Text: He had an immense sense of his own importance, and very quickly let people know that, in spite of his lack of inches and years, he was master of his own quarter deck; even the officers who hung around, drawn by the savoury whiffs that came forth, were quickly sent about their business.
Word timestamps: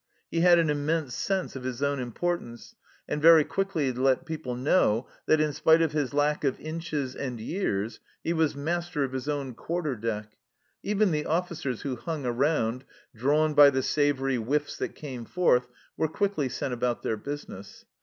He 0.31 0.41
had 0.41 0.57
an 0.57 0.71
immense 0.71 1.13
sense 1.13 1.55
of 1.55 1.61
his 1.63 1.83
own 1.83 1.99
importance, 1.99 2.73
and 3.07 3.21
very 3.21 3.43
quickly 3.43 3.91
let 3.93 4.25
people 4.25 4.55
know 4.55 5.07
that, 5.27 5.39
in 5.39 5.53
spite 5.53 5.83
of 5.83 5.91
his 5.91 6.11
lack 6.11 6.43
of 6.43 6.59
inches 6.59 7.15
and 7.15 7.39
years, 7.39 7.99
he 8.23 8.33
was 8.33 8.55
master 8.55 9.03
of 9.03 9.11
his 9.11 9.29
own 9.29 9.53
quarter 9.53 9.95
deck; 9.95 10.31
even 10.81 11.11
the 11.11 11.27
officers 11.27 11.83
who 11.83 11.97
hung 11.97 12.25
around, 12.25 12.83
drawn 13.15 13.53
by 13.53 13.69
the 13.69 13.83
savoury 13.83 14.37
whiffs 14.37 14.75
that 14.77 14.95
came 14.95 15.23
forth, 15.23 15.67
were 15.95 16.07
quickly 16.07 16.49
sent 16.49 16.73
about 16.73 17.03
their 17.03 17.15
business. 17.15 17.85